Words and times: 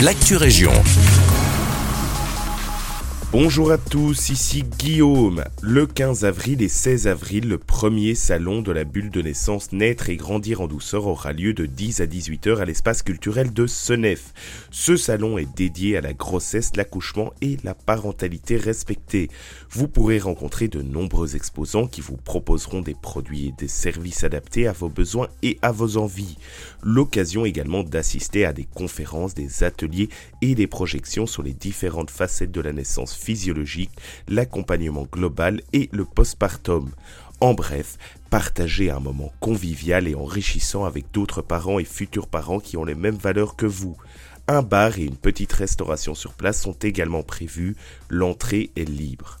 l'actu 0.00 0.36
région. 0.36 0.72
Bonjour 3.32 3.72
à 3.72 3.76
tous, 3.76 4.30
ici 4.30 4.62
Guillaume. 4.62 5.42
Le 5.60 5.88
15 5.88 6.24
avril 6.24 6.62
et 6.62 6.68
16 6.68 7.08
avril, 7.08 7.48
le 7.48 7.58
premier 7.58 8.14
salon 8.14 8.62
de 8.62 8.70
la 8.70 8.84
bulle 8.84 9.10
de 9.10 9.20
naissance 9.20 9.72
Naître 9.72 10.08
et 10.10 10.16
grandir 10.16 10.60
en 10.60 10.68
douceur 10.68 11.08
aura 11.08 11.32
lieu 11.32 11.52
de 11.52 11.66
10 11.66 12.00
à 12.00 12.06
18 12.06 12.46
heures 12.46 12.60
à 12.60 12.64
l'espace 12.64 13.02
culturel 13.02 13.52
de 13.52 13.66
Senef. 13.66 14.32
Ce 14.70 14.96
salon 14.96 15.38
est 15.38 15.56
dédié 15.56 15.96
à 15.96 16.02
la 16.02 16.12
grossesse, 16.12 16.76
l'accouchement 16.76 17.32
et 17.42 17.56
la 17.64 17.74
parentalité 17.74 18.56
respectée. 18.58 19.28
Vous 19.70 19.88
pourrez 19.88 20.20
rencontrer 20.20 20.68
de 20.68 20.80
nombreux 20.80 21.34
exposants 21.34 21.88
qui 21.88 22.02
vous 22.02 22.16
proposeront 22.16 22.80
des 22.80 22.94
produits 22.94 23.48
et 23.48 23.54
des 23.58 23.68
services 23.68 24.22
adaptés 24.22 24.68
à 24.68 24.72
vos 24.72 24.88
besoins 24.88 25.28
et 25.42 25.58
à 25.62 25.72
vos 25.72 25.96
envies. 25.96 26.38
L'occasion 26.80 27.44
également 27.44 27.82
d'assister 27.82 28.44
à 28.44 28.52
des 28.52 28.68
conférences, 28.72 29.34
des 29.34 29.64
ateliers 29.64 30.10
et 30.42 30.54
des 30.54 30.68
projections 30.68 31.26
sur 31.26 31.42
les 31.42 31.54
différentes 31.54 32.12
facettes 32.12 32.52
de 32.52 32.60
la 32.60 32.72
naissance 32.72 33.15
physiologique, 33.16 33.90
l'accompagnement 34.28 35.06
global 35.10 35.62
et 35.72 35.88
le 35.92 36.04
postpartum. 36.04 36.90
En 37.40 37.54
bref, 37.54 37.98
partager 38.30 38.90
un 38.90 39.00
moment 39.00 39.32
convivial 39.40 40.08
et 40.08 40.14
enrichissant 40.14 40.84
avec 40.84 41.10
d'autres 41.12 41.42
parents 41.42 41.78
et 41.78 41.84
futurs 41.84 42.28
parents 42.28 42.60
qui 42.60 42.76
ont 42.76 42.84
les 42.84 42.94
mêmes 42.94 43.16
valeurs 43.16 43.56
que 43.56 43.66
vous. 43.66 43.96
Un 44.48 44.62
bar 44.62 44.98
et 44.98 45.04
une 45.04 45.16
petite 45.16 45.52
restauration 45.52 46.14
sur 46.14 46.32
place 46.34 46.62
sont 46.62 46.76
également 46.82 47.22
prévus, 47.22 47.76
l'entrée 48.08 48.70
est 48.76 48.88
libre. 48.88 49.38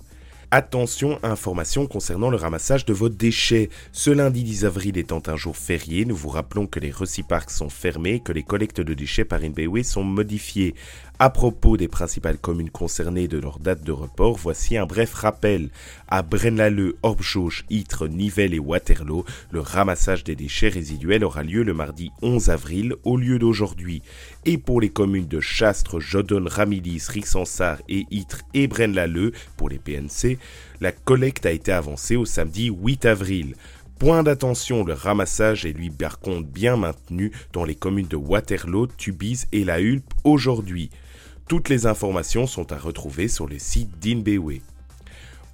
Attention, 0.52 1.18
information 1.24 1.88
concernant 1.88 2.30
le 2.30 2.36
ramassage 2.36 2.84
de 2.84 2.92
vos 2.92 3.08
déchets. 3.08 3.68
Ce 3.90 4.10
lundi 4.10 4.44
10 4.44 4.64
avril 4.64 4.96
étant 4.96 5.20
un 5.26 5.34
jour 5.34 5.56
férié, 5.56 6.04
nous 6.04 6.14
vous 6.14 6.28
rappelons 6.28 6.68
que 6.68 6.78
les 6.78 6.92
recyparks 6.92 7.50
sont 7.50 7.68
fermés 7.68 8.20
que 8.20 8.30
les 8.30 8.44
collectes 8.44 8.80
de 8.80 8.94
déchets 8.94 9.24
par 9.24 9.42
Inbewe 9.42 9.82
sont 9.82 10.04
modifiées. 10.04 10.76
À 11.18 11.30
propos 11.30 11.78
des 11.78 11.88
principales 11.88 12.36
communes 12.36 12.68
concernées 12.68 13.26
de 13.26 13.38
leur 13.38 13.58
date 13.58 13.82
de 13.82 13.90
report, 13.90 14.36
voici 14.36 14.76
un 14.76 14.84
bref 14.84 15.14
rappel. 15.14 15.70
À 16.08 16.20
Braine-l'Alleud, 16.20 16.96
Orbjauge, 17.02 17.64
Ytre, 17.70 18.06
Nivelles 18.06 18.52
et 18.52 18.58
Waterloo, 18.58 19.24
le 19.50 19.60
ramassage 19.60 20.24
des 20.24 20.36
déchets 20.36 20.68
résiduels 20.68 21.24
aura 21.24 21.42
lieu 21.42 21.62
le 21.62 21.72
mardi 21.72 22.12
11 22.20 22.50
avril 22.50 22.94
au 23.02 23.16
lieu 23.16 23.38
d'aujourd'hui. 23.38 24.02
Et 24.44 24.58
pour 24.58 24.78
les 24.78 24.90
communes 24.90 25.26
de 25.26 25.40
Chastres, 25.40 26.00
Jodon, 26.00 26.44
Ramilis, 26.46 27.06
Rixensart 27.08 27.80
et 27.88 28.04
Ytre 28.10 28.42
et 28.52 28.68
Braine-l'Alleud, 28.68 29.32
pour 29.56 29.70
les 29.70 29.78
PNC, 29.78 30.35
la 30.80 30.92
collecte 30.92 31.46
a 31.46 31.50
été 31.50 31.72
avancée 31.72 32.16
au 32.16 32.24
samedi 32.24 32.68
8 32.68 33.06
avril. 33.06 33.54
Point 33.98 34.22
d'attention, 34.22 34.84
le 34.84 34.92
ramassage 34.92 35.64
est 35.64 35.72
lui 35.72 35.90
par 35.90 36.18
bien 36.44 36.76
maintenu 36.76 37.32
dans 37.52 37.64
les 37.64 37.74
communes 37.74 38.08
de 38.08 38.16
Waterloo, 38.16 38.88
Tubize 38.88 39.46
et 39.52 39.64
La 39.64 39.80
Hulpe 39.80 40.12
aujourd'hui. 40.24 40.90
Toutes 41.48 41.68
les 41.68 41.86
informations 41.86 42.46
sont 42.46 42.72
à 42.72 42.78
retrouver 42.78 43.28
sur 43.28 43.46
le 43.46 43.58
site 43.58 43.98
d'Inbewe. 43.98 44.60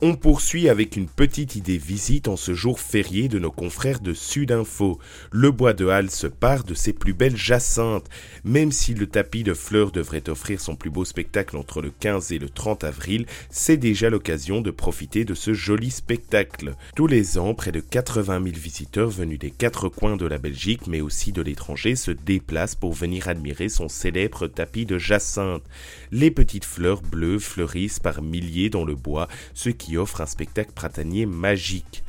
On 0.04 0.16
poursuit 0.16 0.68
avec 0.68 0.96
une 0.96 1.06
petite 1.06 1.54
idée 1.54 1.78
visite 1.78 2.26
en 2.26 2.36
ce 2.36 2.54
jour 2.54 2.80
férié 2.80 3.28
de 3.28 3.38
nos 3.38 3.52
confrères 3.52 4.00
de 4.00 4.12
Sudinfo. 4.12 4.98
Le 5.30 5.52
bois 5.52 5.74
de 5.74 5.86
Halle 5.86 6.10
se 6.10 6.26
part 6.26 6.64
de 6.64 6.74
ses 6.74 6.92
plus 6.92 7.12
belles 7.12 7.36
jacinthes. 7.36 8.10
Même 8.42 8.72
si 8.72 8.94
le 8.94 9.06
tapis 9.06 9.44
de 9.44 9.54
fleurs 9.54 9.92
devrait 9.92 10.28
offrir 10.28 10.60
son 10.60 10.74
plus 10.74 10.90
beau 10.90 11.04
spectacle 11.04 11.56
entre 11.56 11.80
le 11.80 11.92
15 12.00 12.32
et 12.32 12.40
le 12.40 12.48
30 12.48 12.82
avril, 12.82 13.26
c'est 13.48 13.76
déjà 13.76 14.10
l'occasion 14.10 14.60
de 14.60 14.72
profiter 14.72 15.24
de 15.24 15.34
ce 15.34 15.54
joli 15.54 15.92
spectacle. 15.92 16.74
Tous 16.96 17.06
les 17.06 17.38
ans, 17.38 17.54
près 17.54 17.70
de 17.70 17.78
80 17.78 18.42
000 18.42 18.56
visiteurs 18.56 19.08
venus 19.08 19.38
des 19.38 19.52
quatre 19.52 19.88
coins 19.88 20.16
de 20.16 20.26
la 20.26 20.38
Belgique, 20.38 20.88
mais 20.88 21.00
aussi 21.00 21.30
de 21.30 21.42
l'étranger, 21.42 21.94
se 21.94 22.10
déplacent 22.10 22.74
pour 22.74 22.92
venir 22.92 23.28
admirer 23.28 23.68
son 23.68 23.88
célèbre 23.88 24.48
tapis 24.48 24.84
de 24.84 24.98
jacinthe. 24.98 25.62
Les 26.10 26.32
petites 26.32 26.64
fleurs 26.64 27.02
bleues 27.02 27.38
fleurissent 27.38 28.00
par 28.00 28.20
milliers 28.20 28.68
dans 28.68 28.84
le 28.84 28.96
bois, 28.96 29.28
ce 29.54 29.70
offre 29.98 30.20
un 30.20 30.26
spectacle 30.26 30.72
printanier 30.72 31.26
magique. 31.26 32.02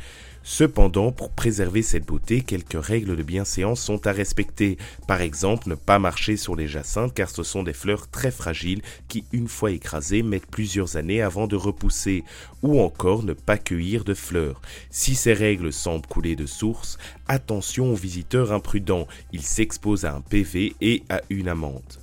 Cependant, 0.46 1.14
pour 1.14 1.32
préserver 1.32 1.82
cette 1.82 2.06
beauté, 2.06 2.42
quelques 2.42 2.84
règles 2.84 3.16
de 3.16 3.24
bienséance 3.24 3.80
sont 3.80 4.06
à 4.06 4.12
respecter. 4.12 4.78
Par 5.08 5.22
exemple, 5.22 5.70
ne 5.70 5.76
pas 5.76 6.00
marcher 6.00 6.36
sur 6.36 6.58
les 6.58 6.68
jacinthes 6.68 7.14
car 7.14 7.30
ce 7.30 7.44
sont 7.44 7.64
des 7.64 7.72
fleurs 7.72 8.10
très 8.10 8.30
fragiles 8.30 8.82
qui, 9.08 9.24
une 9.32 9.48
fois 9.48 9.72
écrasées, 9.72 10.22
mettent 10.22 10.52
plusieurs 10.52 10.98
années 10.98 11.22
avant 11.22 11.48
de 11.48 11.56
repousser. 11.56 12.26
Ou 12.62 12.82
encore 12.82 13.24
ne 13.24 13.34
pas 13.34 13.58
cueillir 13.58 14.04
de 14.04 14.14
fleurs. 14.14 14.62
Si 14.90 15.16
ces 15.16 15.34
règles 15.34 15.72
semblent 15.72 16.08
couler 16.08 16.36
de 16.36 16.46
source, 16.46 16.98
attention 17.30 17.94
aux 17.94 17.96
visiteurs 17.96 18.52
imprudents. 18.52 19.08
Ils 19.32 19.44
s'exposent 19.44 20.04
à 20.04 20.14
un 20.14 20.22
PV 20.22 20.76
et 20.82 21.04
à 21.08 21.22
une 21.30 21.48
amende. 21.48 22.03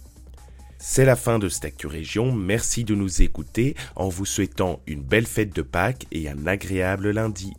C'est 0.83 1.05
la 1.05 1.15
fin 1.15 1.39
de 1.39 1.51
cette 1.51 1.83
Région. 1.85 2.33
Merci 2.33 2.85
de 2.85 2.95
nous 2.95 3.21
écouter 3.21 3.77
en 3.97 4.09
vous 4.09 4.25
souhaitant 4.25 4.81
une 4.87 5.03
belle 5.03 5.27
fête 5.27 5.55
de 5.55 5.61
Pâques 5.61 6.07
et 6.11 6.27
un 6.31 6.47
agréable 6.47 7.11
lundi. 7.11 7.53